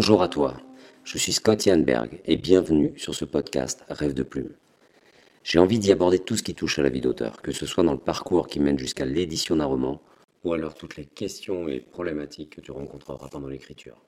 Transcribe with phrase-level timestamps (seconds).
[0.00, 0.54] Bonjour à toi,
[1.04, 4.54] je suis Scott Janberg et bienvenue sur ce podcast Rêve de plume.
[5.44, 7.84] J'ai envie d'y aborder tout ce qui touche à la vie d'auteur, que ce soit
[7.84, 10.00] dans le parcours qui mène jusqu'à l'édition d'un roman,
[10.42, 14.02] ou alors toutes les questions et problématiques que tu rencontreras pendant l'écriture.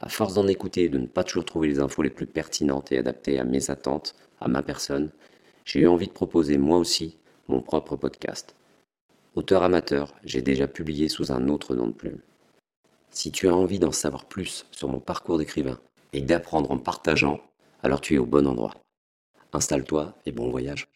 [0.00, 2.92] À force d'en écouter et de ne pas toujours trouver les infos les plus pertinentes
[2.92, 5.10] et adaptées à mes attentes, à ma personne,
[5.66, 8.56] j'ai eu envie de proposer moi aussi mon propre podcast.
[9.34, 12.20] Auteur amateur, j'ai déjà publié sous un autre nom de plume.
[13.14, 15.78] Si tu as envie d'en savoir plus sur mon parcours d'écrivain
[16.14, 17.42] et d'apprendre en partageant,
[17.82, 18.72] alors tu es au bon endroit.
[19.52, 20.88] Installe-toi et bon voyage.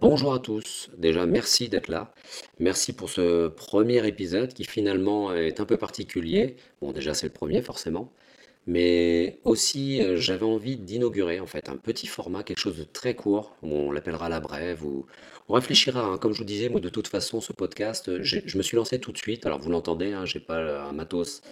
[0.00, 2.14] Bonjour à tous, déjà merci d'être là.
[2.60, 6.56] Merci pour ce premier épisode qui finalement est un peu particulier.
[6.80, 8.10] Bon déjà c'est le premier forcément,
[8.66, 13.14] mais aussi euh, j'avais envie d'inaugurer en fait un petit format, quelque chose de très
[13.14, 15.06] court, on l'appellera la brève, ou
[15.48, 16.18] on réfléchira, hein.
[16.18, 19.12] comme je vous disais, de toute façon ce podcast, euh, je me suis lancé tout
[19.12, 21.42] de suite, alors vous l'entendez, hein, j'ai pas un matos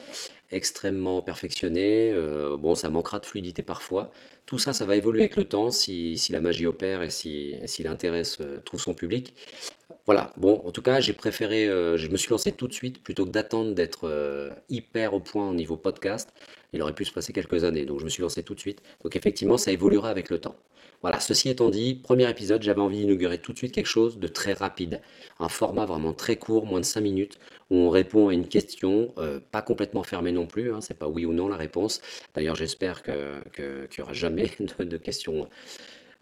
[0.51, 4.11] extrêmement perfectionné, euh, bon ça manquera de fluidité parfois,
[4.47, 7.83] tout ça ça va évoluer avec le temps si, la magie opère et si, si
[7.83, 8.23] l'intérêt
[8.65, 9.35] trouve son public.
[10.07, 13.25] Voilà, bon, en tout cas, j'ai préféré, je me suis lancé tout de suite plutôt
[13.27, 16.31] que d'attendre d'être hyper au point au niveau podcast
[16.73, 17.85] il aurait pu se passer quelques années.
[17.85, 18.83] Donc je me suis lancé tout de suite.
[19.03, 20.57] Donc effectivement, ça évoluera avec le temps.
[21.03, 24.29] Voilà, ceci étant dit, premier épisode, j'avais envie d'inaugurer tout de suite quelque chose de
[24.29, 25.01] très rapide.
[25.39, 27.39] Un format vraiment très court, moins de 5 minutes,
[27.71, 31.09] où on répond à une question, euh, pas complètement fermée non plus, hein, c'est pas
[31.09, 32.01] oui ou non la réponse.
[32.35, 33.15] D'ailleurs, j'espère qu'il
[33.53, 35.49] que, n'y aura jamais de, questions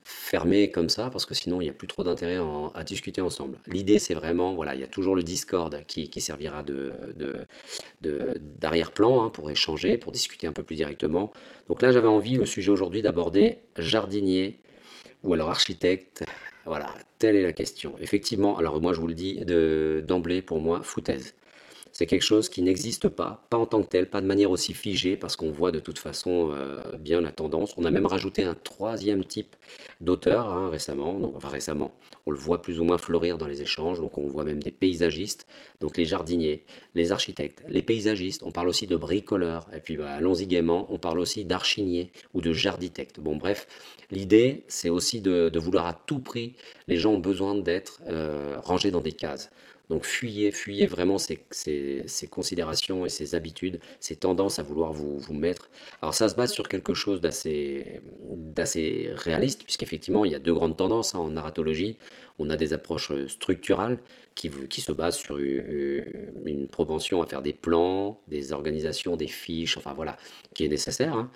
[0.05, 2.39] fermé comme ça, parce que sinon il n'y a plus trop d'intérêt
[2.74, 3.58] à discuter ensemble.
[3.66, 6.92] L'idée c'est vraiment, voilà, il y a toujours le Discord qui, servira de,
[8.00, 11.30] d'arrière-plan hein, pour échanger, pour discuter un peu plus directement.
[11.69, 14.58] Donc là j'avais envie, le sujet aujourd'hui, d'aborder jardinier
[15.22, 16.24] ou alors architecte.
[16.64, 17.94] Voilà, telle est la question.
[18.00, 19.44] Effectivement, alors moi je vous le dis
[20.06, 21.35] d'emblée, pour moi, foutaise.
[21.98, 24.73] C'est quelque chose qui n'existe pas, pas en tant que tel, pas de manière aussi
[24.73, 27.75] figée, parce qu'on voit de toute façon euh, bien la tendance.
[27.77, 29.57] On a même rajouté un troisième type
[30.01, 31.92] d'auteur hein, récemment, enfin récemment,
[32.25, 34.70] on le voit plus ou moins fleurir dans les échanges, donc on voit même des
[34.70, 35.48] paysagistes,
[35.81, 36.64] donc les jardiniers,
[36.95, 40.98] les architectes, les paysagistes, on parle aussi de bricoleurs, et puis bah, allons-y gaiement, on
[40.98, 43.19] parle aussi d'archiniers ou de jarditectes.
[43.19, 43.67] Bon bref,
[44.13, 46.55] l'idée c'est aussi de, vouloir à tout prix,
[46.86, 49.51] les gens ont besoin d'être euh, rangés dans des cases.
[49.88, 51.38] Donc fuyez, fuyez vraiment ces,
[52.30, 55.70] considérations et ces habitudes, ces tendances à vouloir vous, mettre.
[56.02, 58.00] Alors ça se base sur quelque chose d'assez
[59.14, 61.96] réaliste, puisqu'effectivement il y a deux grandes tendances hein, en narratologie.
[62.38, 63.98] On a des approches structurales
[64.34, 69.92] qui, se basent sur une, propension à faire des plans, des organisations, des fiches, enfin
[69.94, 70.16] voilà,
[70.54, 71.14] qui est nécessaire.
[71.14, 71.30] Hein.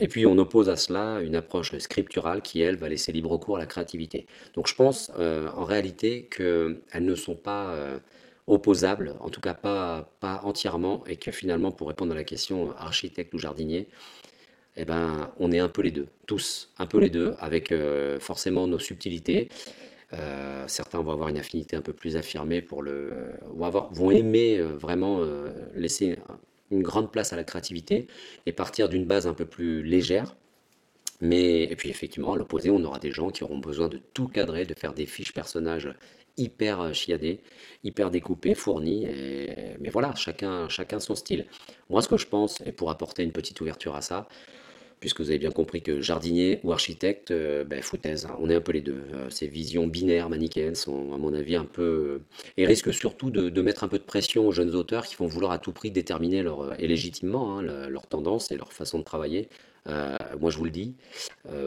[0.00, 3.56] et puis on oppose à cela une approche scripturale qui, elle, va laisser libre cours
[3.56, 4.26] à la créativité.
[4.54, 7.98] Donc je pense euh, en réalité qu'elles ne sont pas euh,
[8.46, 10.10] opposables, en tout cas pas,
[10.42, 13.88] entièrement, et que finalement, pour répondre à la question architecte ou jardinier,
[14.76, 18.20] eh ben, on est un peu les deux, tous, un peu les deux, avec euh,
[18.20, 19.48] forcément nos subtilités.
[20.12, 23.12] Euh, certains vont avoir une affinité un peu plus affirmée pour le,
[23.90, 26.16] vont, aimer euh, vraiment euh, laisser
[26.70, 28.06] une grande place à la créativité
[28.46, 30.36] et partir d'une base un peu plus légère.
[31.20, 34.28] Mais et puis effectivement, à l'opposé, on aura des gens qui auront besoin de tout
[34.28, 35.92] cadrer, de faire des fiches personnages
[36.36, 37.40] hyper chiadés,
[37.82, 39.06] hyper découpés, fournis.
[39.80, 41.46] mais voilà, chacun, chacun son style.
[41.88, 44.28] Moi, ce que je pense, et pour apporter une petite ouverture à ça,
[45.00, 48.54] puisque vous avez bien compris que jardinier ou architecte, euh, ben, foutaise, hein, on est
[48.54, 49.02] un peu les deux.
[49.14, 51.82] Euh, ces visions binaires, manichéennes, sont à mon avis un peu...
[51.82, 52.18] Euh,
[52.56, 55.52] et risquent surtout de, mettre un peu de pression aux jeunes auteurs qui vont vouloir
[55.52, 59.48] à tout prix déterminer leur, et légitimement hein, leur tendance et leur façon de travailler.
[60.40, 60.94] Moi je vous le dis,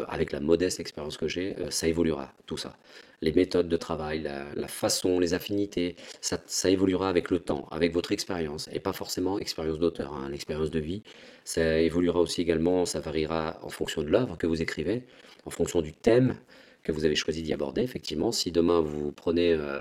[0.07, 2.75] avec la modeste expérience que j'ai, ça évoluera, tout ça
[3.21, 8.11] les méthodes de travail, la, façon, les affinités, ça, évoluera avec le temps, avec votre
[8.11, 11.03] expérience, et pas forcément expérience d'auteur, hein, l'expérience de vie.
[11.43, 15.03] Ça évoluera aussi également, ça variera en fonction de l'œuvre que vous écrivez,
[15.45, 16.35] en fonction du thème
[16.83, 17.81] que vous avez choisi d'y aborder.
[17.81, 19.79] Effectivement, si demain vous prenez euh,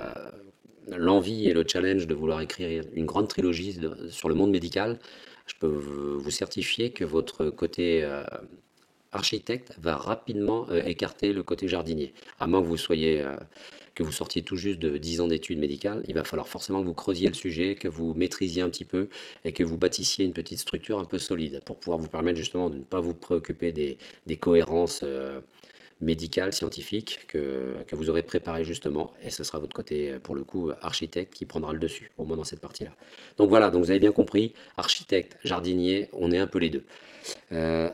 [0.89, 3.79] l'envie et le challenge de vouloir écrire une grande trilogie
[4.11, 4.99] sur le monde médical,
[5.49, 8.23] je peux vous certifier que votre côté euh,
[9.13, 12.13] architecte va rapidement euh, écarter le côté jardinier.
[12.39, 13.37] À moins que vous soyez euh,
[13.95, 16.87] que vous sortiez tout juste de 10 ans d'études médicales, il va falloir forcément que
[16.87, 19.09] vous creusiez le sujet, que vous maîtrisiez un petit peu
[19.45, 22.71] et que vous bâtissiez une petite structure un peu solide pour pouvoir vous permettre justement
[22.71, 25.03] de ne pas vous préoccuper des, cohérences
[26.03, 29.13] euh, médicales, scientifiques que, que, vous aurez préparé justement.
[29.23, 32.37] Et ce sera votre côté, pour le coup, architecte qui prendra le dessus, au moins
[32.37, 32.91] dans cette partie-là.
[33.37, 36.85] Donc voilà, donc vous avez bien compris, architecte, jardinier, on est un peu les deux.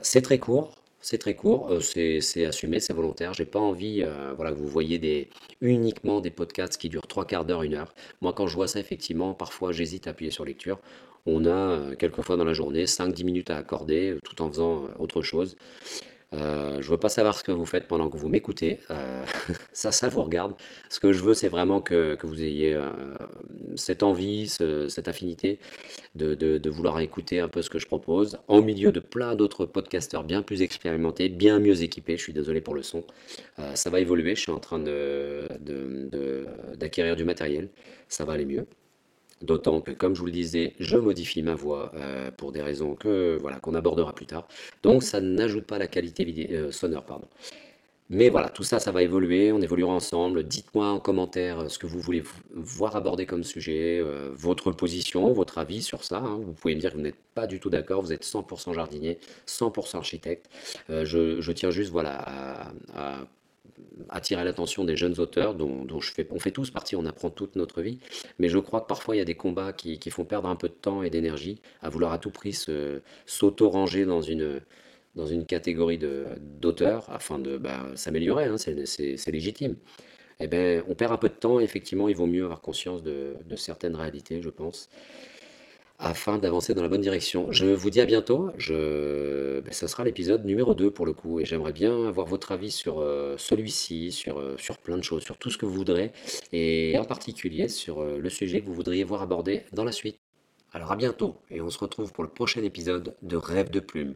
[0.02, 0.74] c'est très court,
[1.04, 3.34] c'est très court, euh, c'est assumé, c'est volontaire.
[3.34, 5.28] J'ai pas envie euh, voilà, que vous voyez des,
[5.60, 7.94] uniquement des podcasts qui durent trois quarts d'heure, une heure.
[8.22, 10.78] Moi, quand je vois ça, effectivement, parfois j'hésite à appuyer sur lecture.
[11.26, 14.48] On a euh, quelquefois dans la journée cinq dix minutes à accorder euh, tout en
[14.48, 15.56] faisant euh, autre chose.
[16.34, 18.80] Euh, je veux pas savoir ce que vous faites pendant que vous m'écoutez.
[18.90, 19.24] Euh,
[19.72, 20.54] ça, ça vous regarde.
[20.88, 22.90] Ce que je veux, c'est vraiment que, vous ayez euh,
[23.76, 25.58] cette envie, ce- cette affinité
[26.14, 30.24] de, vouloir écouter un peu ce que je propose, en milieu de plein d'autres podcasteurs
[30.24, 32.16] bien plus expérimentés, bien mieux équipés.
[32.16, 33.04] Je suis désolé pour le son.
[33.74, 34.34] Ça va évoluer.
[34.34, 34.78] Je suis en train
[36.76, 37.68] d'acquérir du matériel.
[38.08, 38.66] Ça va aller mieux.
[39.42, 42.94] D'autant que, comme je vous le disais, je modifie ma voix euh, pour des raisons
[42.94, 44.46] que voilà qu'on abordera plus tard.
[44.82, 47.28] Donc ça n'ajoute pas la qualité euh, sonore, pardon.
[48.10, 49.50] Mais voilà, tout ça, ça va évoluer.
[49.52, 50.44] On évoluera ensemble.
[50.44, 52.22] Dites-moi en commentaire euh, ce que vous voulez
[52.52, 54.02] voir aborder comme sujet,
[54.34, 56.18] votre position, votre avis sur ça.
[56.18, 56.38] hein.
[56.44, 58.02] Vous pouvez me dire que vous n'êtes pas du tout d'accord.
[58.02, 60.48] Vous êtes 100% jardinier, 100% architecte.
[60.88, 63.26] Je, tiens juste voilà à
[64.08, 67.56] attirer l'attention des jeunes auteurs dont, je fais, on fait tous partie, on apprend toute
[67.56, 67.98] notre vie,
[68.38, 70.56] mais je crois que parfois il y a des combats qui, qui font perdre un
[70.56, 72.56] peu de temps et d'énergie à vouloir à tout prix
[73.26, 74.60] s'auto-ranger dans une,
[75.14, 75.98] dans une catégorie
[76.38, 79.76] d'auteurs afin de bah, s'améliorer, hein, c'est, légitime.
[80.40, 83.36] Eh ben, on perd un peu de temps, effectivement, il vaut mieux avoir conscience de
[83.56, 84.88] certaines réalités, je pense
[86.04, 87.50] afin d'avancer dans la bonne direction.
[87.50, 88.50] Je vous dis à bientôt.
[88.58, 89.60] Je...
[89.60, 91.40] ben, ça sera l'épisode numéro 2 pour le coup.
[91.40, 95.22] Et j'aimerais bien avoir votre avis sur euh, celui-ci, sur, euh, sur plein de choses,
[95.22, 96.12] sur tout ce que vous voudrez.
[96.52, 100.18] Et en particulier sur euh, le sujet que vous voudriez voir abordé dans la suite.
[100.72, 101.36] Alors à bientôt.
[101.50, 104.14] Et on se retrouve pour le prochain épisode de Rêve de plume.